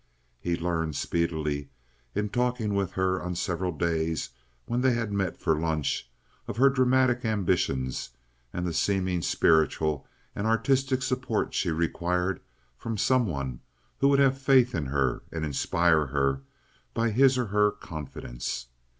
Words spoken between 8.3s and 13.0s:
and of the seeming spiritual and artistic support she required from